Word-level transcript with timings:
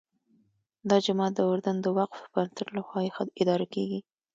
دا 0.89 0.97
جومات 1.05 1.31
د 1.35 1.39
اردن 1.51 1.75
د 1.81 1.87
وقف 1.97 2.21
بنسټ 2.33 2.67
لخوا 2.77 2.99
اداره 3.41 3.65
کېږي. 3.73 3.99